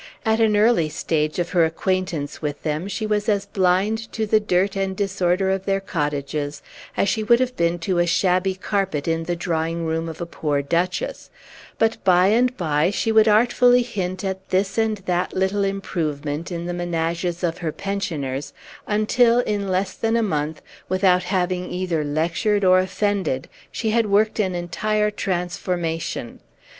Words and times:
At 0.25 0.39
an 0.39 0.57
early 0.57 0.89
stage 0.89 1.37
of 1.37 1.51
her 1.51 1.63
acquaintance 1.63 2.41
with 2.41 2.63
them, 2.63 2.87
she 2.87 3.05
was 3.05 3.29
as 3.29 3.45
blind 3.45 4.11
to 4.13 4.25
the 4.25 4.39
dirt 4.39 4.75
and 4.75 4.97
disorder 4.97 5.51
of 5.51 5.65
their 5.65 5.79
cottages 5.79 6.63
as 6.97 7.07
she 7.07 7.21
would 7.21 7.39
have 7.39 7.55
been 7.55 7.77
to 7.85 7.99
a 7.99 8.07
shabby 8.07 8.55
carpet 8.55 9.07
in 9.07 9.25
the 9.25 9.35
drawing 9.35 9.85
room 9.85 10.09
of 10.09 10.19
a 10.19 10.25
poor 10.25 10.63
duchess; 10.63 11.29
but 11.77 12.03
by 12.03 12.29
and 12.29 12.57
by 12.57 12.89
she 12.89 13.11
would 13.11 13.27
artfully 13.27 13.83
hint 13.83 14.23
at 14.23 14.49
this 14.49 14.75
and 14.79 14.97
that 15.05 15.33
little 15.33 15.63
improvement 15.63 16.51
in 16.51 16.65
the 16.65 16.73
ménages 16.73 17.47
of 17.47 17.59
her 17.59 17.71
pensioners, 17.71 18.53
until, 18.87 19.41
in 19.41 19.67
less 19.67 19.93
than 19.93 20.15
a 20.17 20.23
month, 20.23 20.63
without 20.89 21.21
having 21.21 21.69
either 21.69 22.03
lectured 22.03 22.63
or 22.65 22.79
offended, 22.79 23.47
she 23.71 23.91
had 23.91 24.07
worked 24.07 24.39
an 24.39 24.55
entire 24.55 25.11
transformation. 25.11 26.39